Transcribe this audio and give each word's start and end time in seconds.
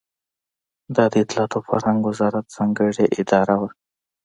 دا 0.95 1.03
د 1.11 1.13
اطلاعاتو 1.23 1.55
او 1.57 1.65
فرهنګ 1.69 1.99
وزارت 2.09 2.45
ځانګړې 2.55 3.05
اداره 3.21 3.55
وه. 3.61 3.69